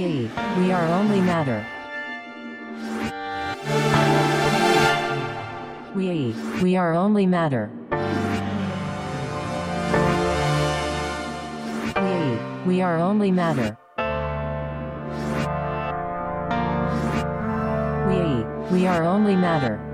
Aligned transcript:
we 0.00 0.30
we 0.56 0.72
are 0.72 0.86
only 0.86 1.20
matter. 1.20 1.66
We 5.94 6.34
we 6.62 6.76
are 6.76 6.94
only 6.94 7.26
matter. 7.26 7.70
We 11.96 12.74
we 12.76 12.80
are 12.80 12.96
only 12.98 13.30
matter. 13.30 13.76
We 18.08 18.76
we 18.76 18.86
are 18.86 19.04
only 19.04 19.36
matter. 19.36 19.89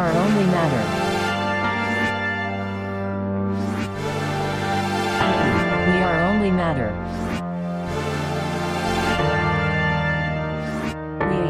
are 0.00 0.12
only 0.12 0.46
matter. 0.46 0.82
We 5.92 5.98
are 6.02 6.20
only 6.30 6.50
matter. 6.50 6.90
We, 11.28 11.40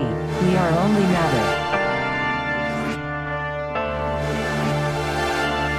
we 0.48 0.56
are 0.56 0.72
only 0.84 1.06
matter. 1.16 1.44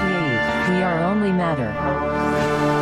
We, 0.06 0.74
we 0.74 0.82
are 0.82 1.00
only 1.04 1.32
matter. 1.34 2.81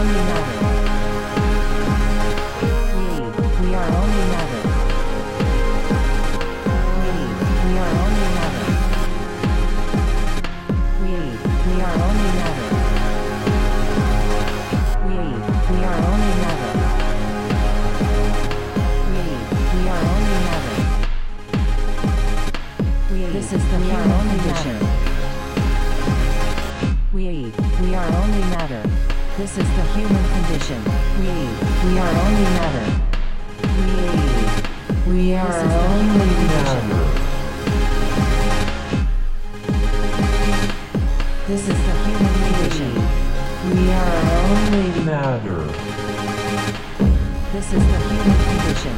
Only 0.00 0.14
matter. 0.14 0.56
We, 2.96 3.04
we 3.60 3.68
are 3.74 3.90
only 4.00 4.24
matter. 4.32 4.62
We, 7.00 7.12
we 7.66 7.72
are 7.84 7.94
only 8.04 8.28
matter. 8.36 8.68
We, 11.02 11.12
we 11.66 11.74
are 11.84 11.96
only 12.08 12.30
matter. 12.40 12.68
We, 15.04 15.16
we 15.68 15.78
are 15.84 16.00
only 16.12 16.32
matter. 16.44 16.72
We, 19.10 19.22
we 19.74 19.82
are 19.94 20.04
only 20.14 20.38
matter. 20.48 20.78
We, 23.12 23.18
this 23.36 23.48
is 23.52 23.62
the 23.70 23.78
human 23.78 24.24
condition. 24.30 24.76
We, 27.12 27.52
we 27.82 27.88
are 27.94 28.10
only 28.22 28.44
matter. 28.56 29.09
This 29.40 29.56
is 29.56 29.68
the 29.74 29.84
human 29.94 30.24
condition. 30.34 30.84
We, 31.18 31.32
we 31.88 31.98
are 31.98 32.12
only 32.24 32.44
matter. 32.60 32.88
We, 35.08 35.12
we 35.14 35.34
are 35.34 35.60
only 35.60 36.32
matter. 36.52 37.04
This 41.48 41.62
is 41.62 41.78
the 41.88 41.94
human 42.04 42.34
condition. 42.44 42.92
We 43.64 43.82
are 43.90 44.16
only 44.44 44.88
matter. 45.06 45.60
This 47.54 47.72
is 47.72 47.82
the 47.92 47.98
human 48.10 48.38
condition. 48.44 48.94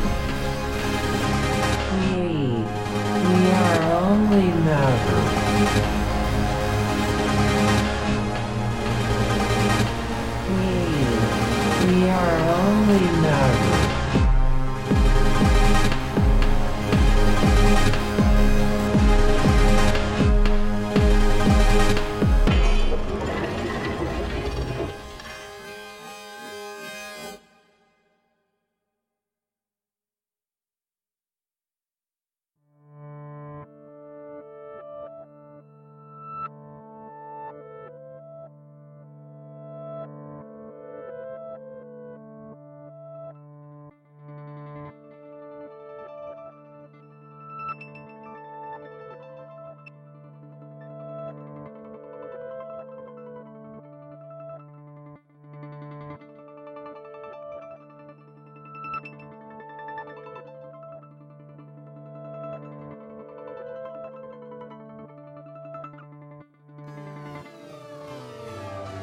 We, 2.02 2.26
we 3.30 3.40
are 3.52 3.78
only 4.02 4.46
Matter. 4.64 6.01
We, 12.02 12.10
are 12.10 12.38
only 12.50 13.22
Matter. 13.22 13.91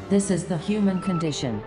This 0.10 0.32
is 0.32 0.46
the 0.46 0.58
human 0.58 1.02
condition. 1.02 1.62